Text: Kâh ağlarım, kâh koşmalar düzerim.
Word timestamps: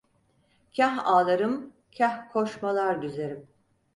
Kâh 0.75 1.05
ağlarım, 1.07 1.73
kâh 1.97 2.31
koşmalar 2.31 3.01
düzerim. 3.01 3.47